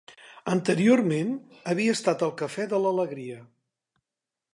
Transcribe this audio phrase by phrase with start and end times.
[0.53, 1.35] Anteriorment
[1.73, 3.37] havia estat el Cafè de l'Alegria.